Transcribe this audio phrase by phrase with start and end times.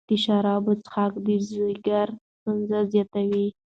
[0.09, 2.07] د شرابو څښاک د ځیګر
[2.37, 3.47] ستونزې زیاتوي.